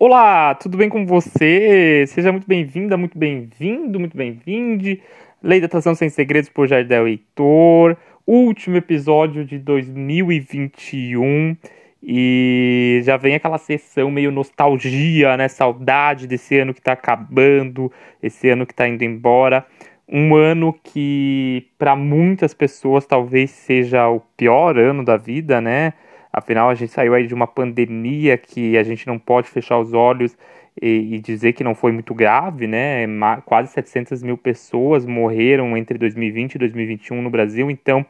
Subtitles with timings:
[0.00, 2.04] Olá, tudo bem com você?
[2.06, 5.02] Seja muito bem-vinda, muito bem-vindo, muito bem-vinde.
[5.42, 7.96] Lei da Atração Sem Segredos por Jardel Heitor.
[8.24, 11.56] Último episódio de 2021.
[12.00, 15.48] E já vem aquela sessão meio nostalgia, né?
[15.48, 17.90] Saudade desse ano que tá acabando,
[18.22, 19.66] esse ano que tá indo embora.
[20.08, 25.92] Um ano que, para muitas pessoas, talvez seja o pior ano da vida, né?
[26.32, 29.92] Afinal, a gente saiu aí de uma pandemia que a gente não pode fechar os
[29.92, 30.36] olhos
[30.80, 33.06] e, e dizer que não foi muito grave, né?
[33.44, 38.04] Quase 700 mil pessoas morreram entre 2020 e 2021 no Brasil, então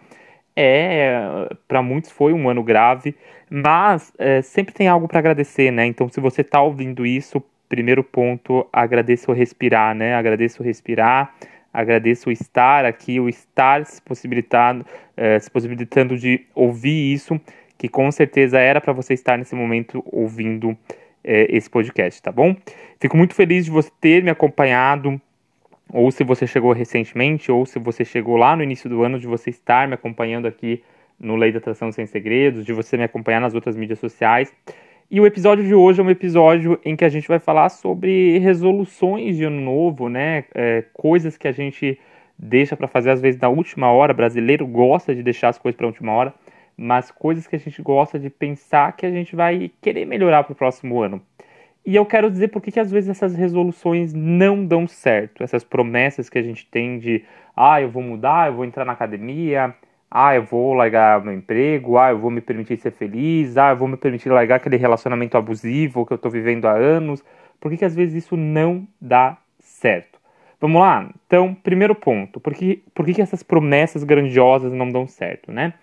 [0.57, 3.15] é para muitos foi um ano grave,
[3.49, 5.87] mas é, sempre tem algo para agradecer, né?
[5.87, 10.15] Então, se você está ouvindo isso, primeiro ponto, agradeço respirar, né?
[10.15, 11.33] Agradeço respirar,
[11.73, 14.85] agradeço estar aqui, o estar se possibilitando,
[15.17, 17.41] é, se possibilitando de ouvir isso
[17.79, 20.77] que com certeza era para você estar nesse momento ouvindo
[21.23, 22.57] é, esse podcast, tá bom?
[23.01, 25.21] Fico muito feliz de você ter me acompanhado,
[25.93, 29.29] ou se você chegou recentemente, ou se você chegou lá no início do ano, de
[29.29, 30.83] você estar me acompanhando aqui
[31.19, 34.53] no Lei da Atração Sem Segredos, de você me acompanhar nas outras mídias sociais.
[35.11, 38.39] E o episódio de hoje é um episódio em que a gente vai falar sobre
[38.39, 40.45] resoluções de ano novo, né?
[40.55, 41.99] É, coisas que a gente
[42.39, 44.13] deixa para fazer às vezes na última hora.
[44.13, 46.35] Brasileiro gosta de deixar as coisas para última hora
[46.79, 50.53] mas coisas que a gente gosta de pensar que a gente vai querer melhorar para
[50.53, 51.21] o próximo ano.
[51.85, 56.29] E eu quero dizer por que às vezes essas resoluções não dão certo, essas promessas
[56.29, 57.25] que a gente tem de,
[57.57, 59.75] ah, eu vou mudar, eu vou entrar na academia,
[60.11, 63.77] ah, eu vou largar meu emprego, ah, eu vou me permitir ser feliz, ah, eu
[63.77, 67.25] vou me permitir largar aquele relacionamento abusivo que eu estou vivendo há anos.
[67.61, 70.19] Por que, às vezes isso não dá certo?
[70.61, 71.09] Vamos lá?
[71.27, 75.75] Então, primeiro ponto, por que, por que, que essas promessas grandiosas não dão certo, né?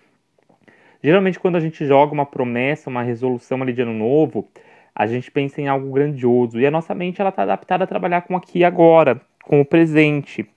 [1.02, 4.48] Geralmente, quando a gente joga uma promessa, uma resolução ali de ano novo,
[4.94, 8.22] a gente pensa em algo grandioso e a nossa mente ela está adaptada a trabalhar
[8.22, 10.48] com aqui e agora, com o presente.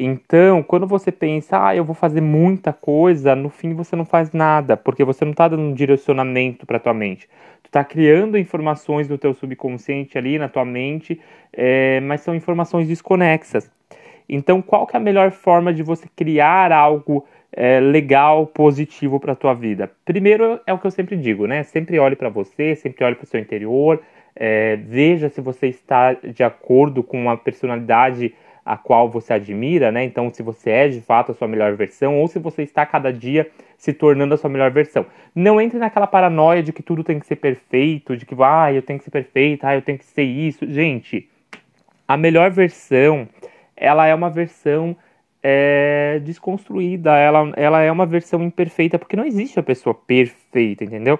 [0.00, 4.30] Então, quando você pensa, ah, eu vou fazer muita coisa, no fim você não faz
[4.30, 7.28] nada, porque você não está dando um direcionamento para tua mente.
[7.64, 11.20] Tu está criando informações do teu subconsciente ali na tua mente,
[11.52, 13.68] é, mas são informações desconexas.
[14.28, 19.32] Então, qual que é a melhor forma de você criar algo é, legal, positivo para
[19.32, 19.90] a tua vida?
[20.04, 21.62] Primeiro é o que eu sempre digo, né?
[21.62, 24.02] Sempre olhe para você, sempre olhe para o seu interior,
[24.34, 28.34] é, veja se você está de acordo com a personalidade
[28.68, 30.04] a qual você admira, né?
[30.04, 33.10] Então, se você é de fato a sua melhor versão ou se você está cada
[33.10, 35.06] dia se tornando a sua melhor versão.
[35.34, 38.82] Não entre naquela paranoia de que tudo tem que ser perfeito, de que ah, eu
[38.82, 40.70] tenho que ser perfeito, ah, eu tenho que ser isso.
[40.70, 41.30] Gente,
[42.06, 43.26] a melhor versão,
[43.74, 44.94] ela é uma versão
[45.42, 51.18] é desconstruída, ela, ela é uma versão imperfeita, porque não existe a pessoa perfeita, entendeu?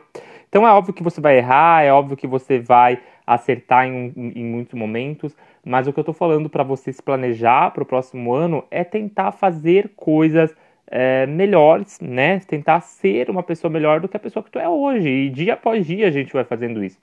[0.48, 4.44] Então é óbvio que você vai errar, é óbvio que você vai acertar em, em
[4.44, 8.32] muitos momentos, mas o que eu estou falando para você se planejar para o próximo
[8.32, 10.54] ano é tentar fazer coisas
[10.90, 12.40] é, melhores, né?
[12.40, 15.08] Tentar ser uma pessoa melhor do que a pessoa que tu é hoje.
[15.08, 16.98] E dia após dia a gente vai fazendo isso.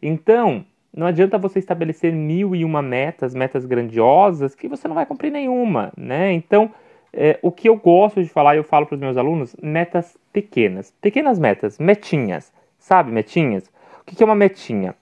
[0.00, 0.64] Então,
[0.96, 5.32] não adianta você estabelecer mil e uma metas, metas grandiosas, que você não vai cumprir
[5.32, 6.32] nenhuma, né?
[6.32, 6.70] Então,
[7.12, 10.92] é, o que eu gosto de falar, eu falo para os meus alunos, metas pequenas.
[11.00, 12.52] Pequenas metas, metinhas.
[12.78, 13.70] Sabe, metinhas?
[14.00, 14.94] O que é uma metinha?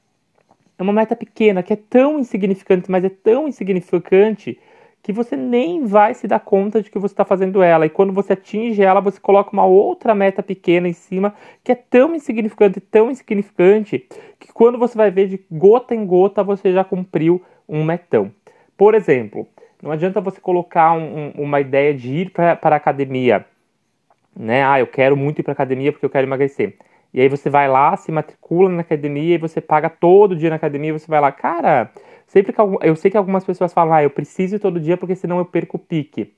[0.79, 4.59] É uma meta pequena, que é tão insignificante, mas é tão insignificante
[5.03, 7.85] que você nem vai se dar conta de que você está fazendo ela.
[7.85, 11.75] E quando você atinge ela, você coloca uma outra meta pequena em cima, que é
[11.75, 14.07] tão insignificante, tão insignificante,
[14.39, 18.31] que quando você vai ver de gota em gota, você já cumpriu um metão.
[18.77, 19.47] Por exemplo,
[19.83, 23.45] não adianta você colocar um, uma ideia de ir para a academia,
[24.37, 24.65] né?
[24.65, 26.77] Ah, eu quero muito ir para academia porque eu quero emagrecer.
[27.13, 30.57] E aí você vai lá, se matricula na academia e você paga todo dia na
[30.57, 31.91] academia, você vai lá, cara,
[32.33, 35.37] sempre que eu sei que algumas pessoas falam, ah, eu preciso todo dia porque senão
[35.37, 36.33] eu perco o pique.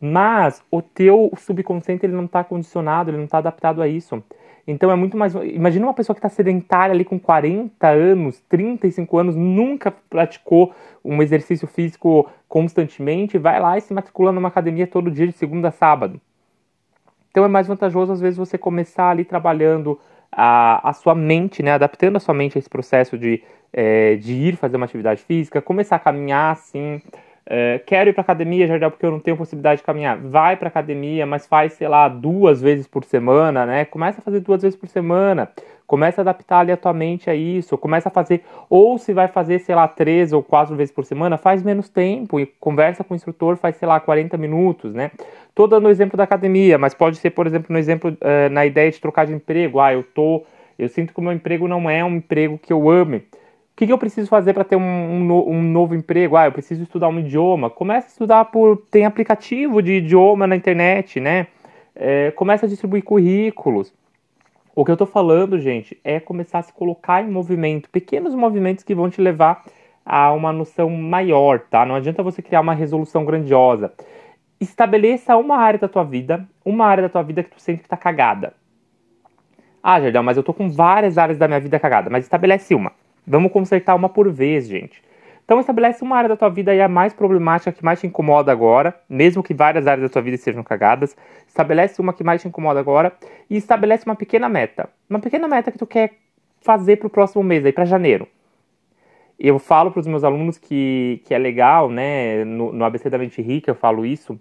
[0.00, 4.22] Mas o teu subconsciente ele não está condicionado, ele não está adaptado a isso.
[4.64, 5.34] Então é muito mais.
[5.34, 10.72] Imagina uma pessoa que está sedentária ali com 40 anos, 35 anos, nunca praticou
[11.04, 15.68] um exercício físico constantemente, vai lá e se matricula numa academia todo dia de segunda
[15.68, 16.20] a sábado.
[17.32, 19.98] Então é mais vantajoso às vezes você começar ali trabalhando
[20.32, 23.42] a, a sua mente, né, adaptando a sua mente a esse processo de,
[23.72, 27.02] é, de ir fazer uma atividade física, começar a caminhar assim.
[27.52, 30.16] É, quero ir para academia, já porque eu não tenho possibilidade de caminhar.
[30.18, 33.84] Vai para academia, mas faz, sei lá, duas vezes por semana, né?
[33.84, 35.50] Começa a fazer duas vezes por semana.
[35.84, 37.76] Começa a adaptar ali a tua mente a isso.
[37.76, 41.36] Começa a fazer, ou se vai fazer, sei lá, três ou quatro vezes por semana,
[41.36, 45.10] faz menos tempo e conversa com o instrutor, faz, sei lá, 40 minutos, né?
[45.52, 48.64] Tô dando o exemplo da academia, mas pode ser, por exemplo, no exemplo, uh, na
[48.64, 49.80] ideia de trocar de emprego.
[49.80, 50.44] Ah, eu tô,
[50.78, 53.24] eu sinto que o meu emprego não é um emprego que eu ame.
[53.80, 56.36] Que, que eu preciso fazer para ter um, um, um, novo emprego?
[56.36, 57.70] Ah, eu preciso estudar um idioma.
[57.70, 58.76] Começa a estudar por.
[58.90, 61.46] Tem aplicativo de idioma na internet, né?
[61.96, 63.90] É, começa a distribuir currículos.
[64.76, 68.84] O que eu estou falando, gente, é começar a se colocar em movimento, pequenos movimentos
[68.84, 69.64] que vão te levar
[70.04, 71.86] a uma noção maior, tá?
[71.86, 73.94] Não adianta você criar uma resolução grandiosa.
[74.60, 77.88] Estabeleça uma área da tua vida, uma área da tua vida que tu sente que
[77.88, 78.52] tá cagada.
[79.82, 82.92] Ah, Jardel, mas eu tô com várias áreas da minha vida cagada, mas estabelece uma.
[83.30, 85.00] Vamos consertar uma por vez, gente.
[85.44, 88.50] Então estabelece uma área da tua vida aí a mais problemática, que mais te incomoda
[88.50, 91.16] agora, mesmo que várias áreas da tua vida sejam cagadas.
[91.46, 93.12] Estabelece uma que mais te incomoda agora
[93.48, 94.88] e estabelece uma pequena meta.
[95.08, 96.14] Uma pequena meta que tu quer
[96.60, 98.26] fazer pro próximo mês, aí para janeiro.
[99.38, 103.16] Eu falo para os meus alunos que, que é legal, né, no, no ABC da
[103.16, 104.38] Mente Rica eu falo isso,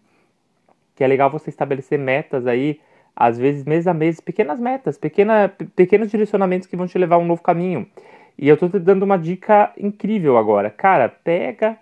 [0.95, 2.81] que é legal você estabelecer metas aí,
[3.15, 7.19] às vezes mês a mês, pequenas metas, pequena, pequenos direcionamentos que vão te levar a
[7.19, 7.87] um novo caminho.
[8.41, 10.69] E eu estou te dando uma dica incrível agora.
[10.69, 11.77] Cara, pega,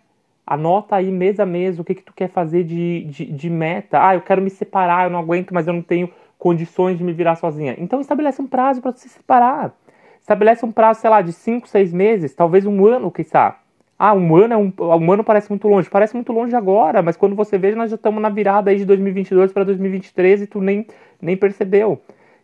[0.46, 4.04] anota aí mês a mês o que, que tu quer fazer de, de, de meta.
[4.04, 6.10] Ah, eu quero me separar, eu não aguento, mas eu não tenho
[6.40, 7.76] condições de me virar sozinha.
[7.78, 9.72] Então estabelece um prazo para se separar.
[10.20, 13.60] Estabelece um prazo, sei lá, de 5, 6 meses, talvez um ano, quiçá.
[14.00, 15.88] Ah, um ano, é um, um ano parece muito longe.
[15.88, 18.86] Parece muito longe agora, mas quando você vê, nós já estamos na virada aí de
[18.86, 20.88] 2022 para 2023 e tu nem,
[21.22, 22.02] nem percebeu.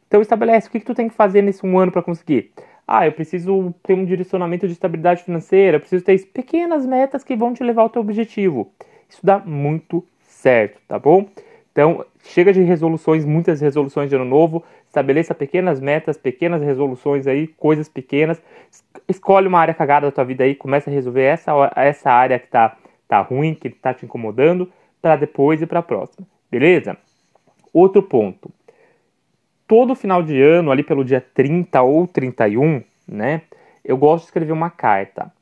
[0.07, 2.51] Então estabelece o que, que tu tem que fazer nesse um ano para conseguir.
[2.87, 7.53] Ah, eu preciso ter um direcionamento de estabilidade financeira, preciso ter pequenas metas que vão
[7.53, 8.71] te levar ao teu objetivo.
[9.09, 11.25] Isso dá muito certo, tá bom?
[11.71, 17.47] Então, chega de resoluções, muitas resoluções de ano novo, estabeleça pequenas metas, pequenas resoluções aí,
[17.47, 18.41] coisas pequenas.
[19.07, 22.47] Escolhe uma área cagada da tua vida aí, começa a resolver essa, essa área que
[22.47, 22.77] tá,
[23.07, 24.71] tá ruim, que tá te incomodando,
[25.01, 26.27] para depois e para a próxima.
[26.51, 26.95] Beleza?
[27.73, 28.51] Outro ponto
[29.73, 33.41] todo final de ano, ali pelo dia 30 ou 31, né,
[33.83, 35.33] eu gosto de escrever uma carta.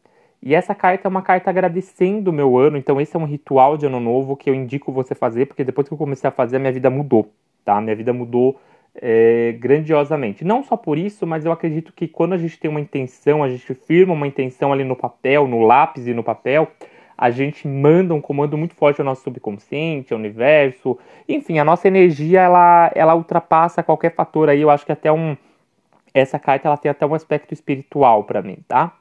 [0.41, 3.75] E essa carta é uma carta agradecendo o meu ano, então esse é um ritual
[3.75, 6.55] de ano novo que eu indico você fazer, porque depois que eu comecei a fazer,
[6.55, 7.29] a minha vida mudou,
[7.65, 7.81] tá?
[7.81, 8.57] Minha vida mudou
[8.95, 10.45] é, grandiosamente.
[10.45, 13.49] Não só por isso, mas eu acredito que quando a gente tem uma intenção, a
[13.49, 16.71] gente firma uma intenção ali no papel, no lápis e no papel,
[17.21, 20.97] a gente manda um comando muito forte ao nosso subconsciente, ao universo.
[21.29, 24.59] Enfim, a nossa energia ela, ela ultrapassa qualquer fator aí.
[24.59, 25.37] Eu acho que até um
[26.15, 28.97] essa carta ela tem até um aspecto espiritual para mim, tá?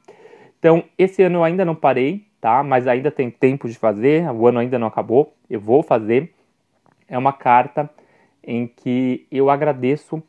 [0.59, 2.63] Então, esse ano eu ainda não parei, tá?
[2.63, 5.33] Mas ainda tem tempo de fazer, o ano ainda não acabou.
[5.49, 6.35] Eu vou fazer.
[7.09, 7.89] É uma carta
[8.45, 10.23] em que eu agradeço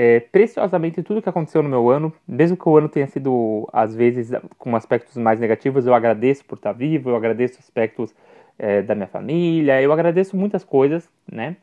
[0.00, 3.92] é, preciosamente tudo que aconteceu no meu ano, mesmo que o ano tenha sido, às
[3.92, 8.14] vezes, com aspectos mais negativos, eu agradeço por estar vivo, eu agradeço aspectos
[8.56, 11.56] é, da minha família, eu agradeço muitas coisas, né?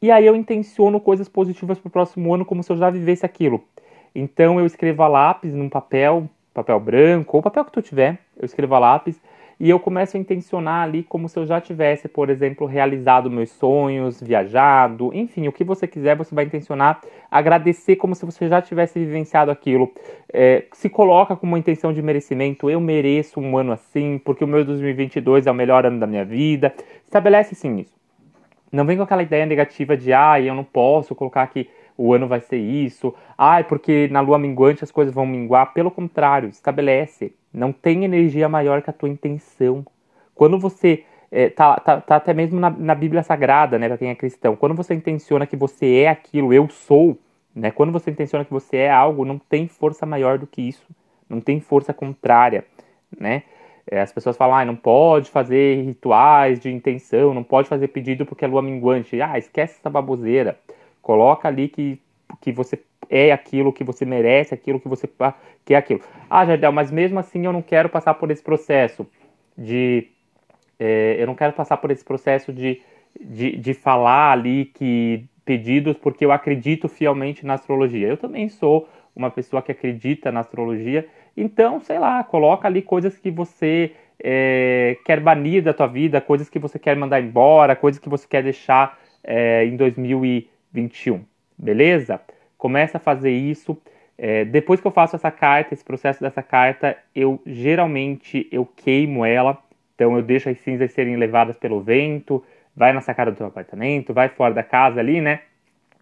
[0.00, 3.26] E aí eu intenciono coisas positivas para o próximo ano, como se eu já vivesse
[3.26, 3.60] aquilo.
[4.14, 8.44] Então eu escrevo a lápis num papel, papel branco, ou papel que tu tiver, eu
[8.46, 9.20] escrevo a lápis
[9.60, 13.50] e eu começo a intencionar ali como se eu já tivesse, por exemplo, realizado meus
[13.50, 16.98] sonhos, viajado, enfim, o que você quiser, você vai intencionar
[17.30, 19.92] agradecer como se você já tivesse vivenciado aquilo.
[20.32, 24.48] É, se coloca com uma intenção de merecimento, eu mereço um ano assim, porque o
[24.48, 26.74] meu 2022 é o melhor ano da minha vida.
[27.04, 28.00] Estabelece sim isso.
[28.72, 31.68] Não vem com aquela ideia negativa de, ah, eu não posso colocar que
[31.98, 35.74] o ano vai ser isso, ah, porque na lua minguante as coisas vão minguar.
[35.74, 39.84] Pelo contrário, estabelece não tem energia maior que a tua intenção.
[40.34, 44.10] Quando você é, tá, tá, tá, até mesmo na, na Bíblia Sagrada, né, para quem
[44.10, 44.56] é cristão.
[44.56, 47.18] Quando você intenciona que você é aquilo, eu sou,
[47.54, 47.70] né?
[47.70, 50.86] Quando você intenciona que você é algo, não tem força maior do que isso.
[51.28, 52.64] Não tem força contrária,
[53.18, 53.44] né?
[53.90, 58.26] É, as pessoas falam, ah, não pode fazer rituais de intenção, não pode fazer pedido
[58.26, 59.20] porque é lua minguante.
[59.20, 60.58] Ah, esquece essa baboseira.
[61.02, 62.00] Coloca ali que,
[62.40, 62.80] que você
[63.10, 65.10] é aquilo que você merece, aquilo que você
[65.64, 66.00] quer aquilo.
[66.30, 69.06] Ah, Jardel, mas mesmo assim eu não quero passar por esse processo
[69.58, 70.06] de.
[70.78, 72.80] É, eu não quero passar por esse processo de,
[73.20, 78.06] de, de falar ali que pedidos porque eu acredito fielmente na astrologia.
[78.06, 81.06] Eu também sou uma pessoa que acredita na astrologia.
[81.36, 86.48] Então, sei lá, coloca ali coisas que você é, quer banir da tua vida, coisas
[86.48, 91.24] que você quer mandar embora, coisas que você quer deixar é, em 2021,
[91.58, 92.20] beleza?
[92.60, 93.76] Começa a fazer isso.
[94.16, 99.24] É, depois que eu faço essa carta, esse processo dessa carta, eu geralmente eu queimo
[99.24, 99.58] ela.
[99.94, 102.44] Então eu deixo as cinzas serem levadas pelo vento,
[102.76, 105.40] vai na sacada do teu apartamento, vai fora da casa ali, né?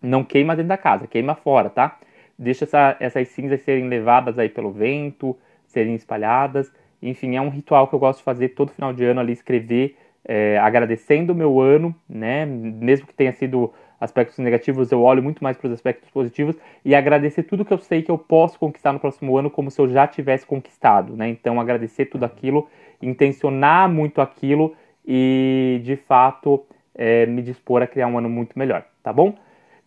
[0.02, 1.96] Não queima dentro da casa, queima fora, tá?
[2.36, 5.36] Deixa essa, essas cinzas serem levadas aí pelo vento,
[5.66, 6.72] serem espalhadas.
[7.00, 9.96] Enfim, é um ritual que eu gosto de fazer todo final de ano ali, escrever,
[10.24, 12.44] é, agradecendo o meu ano, né?
[12.46, 16.94] Mesmo que tenha sido aspectos negativos, eu olho muito mais para os aspectos positivos e
[16.94, 19.88] agradecer tudo que eu sei que eu posso conquistar no próximo ano como se eu
[19.88, 21.28] já tivesse conquistado, né?
[21.28, 22.68] Então agradecer tudo aquilo,
[23.02, 24.74] intencionar muito aquilo
[25.06, 26.64] e de fato
[26.94, 29.34] é, me dispor a criar um ano muito melhor, tá bom?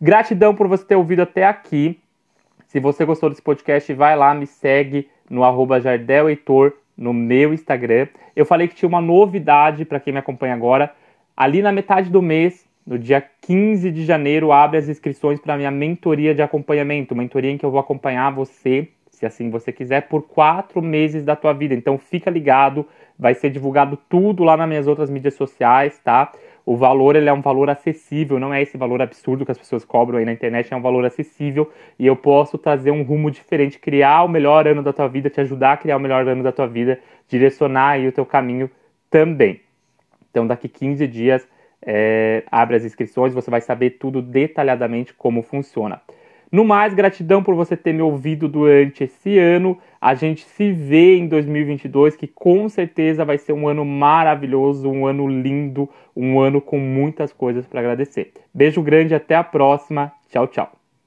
[0.00, 1.98] Gratidão por você ter ouvido até aqui.
[2.66, 7.54] Se você gostou desse podcast, vai lá, me segue no arroba Jardel Heitor no meu
[7.54, 8.08] Instagram.
[8.34, 10.92] Eu falei que tinha uma novidade para quem me acompanha agora.
[11.36, 15.70] Ali na metade do mês, no dia 15 de janeiro, abre as inscrições para minha
[15.70, 20.22] mentoria de acompanhamento, mentoria em que eu vou acompanhar você, se assim você quiser, por
[20.22, 21.74] quatro meses da tua vida.
[21.74, 22.86] Então fica ligado,
[23.18, 26.32] vai ser divulgado tudo lá nas minhas outras mídias sociais, tá?
[26.64, 29.84] O valor ele é um valor acessível, não é esse valor absurdo que as pessoas
[29.84, 33.78] cobram aí na internet, é um valor acessível e eu posso trazer um rumo diferente,
[33.78, 36.52] criar o melhor ano da tua vida, te ajudar a criar o melhor ano da
[36.52, 38.70] tua vida, direcionar aí o teu caminho
[39.10, 39.60] também.
[40.30, 41.46] Então daqui 15 dias
[41.84, 46.00] é, abre as inscrições, você vai saber tudo detalhadamente como funciona.
[46.52, 49.78] No mais, gratidão por você ter me ouvido durante esse ano.
[49.98, 55.06] A gente se vê em 2022, que com certeza vai ser um ano maravilhoso, um
[55.06, 58.34] ano lindo, um ano com muitas coisas para agradecer.
[58.52, 60.12] Beijo grande, até a próxima.
[60.28, 60.81] Tchau, tchau.